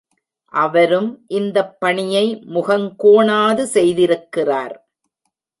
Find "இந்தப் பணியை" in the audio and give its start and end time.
1.27-2.25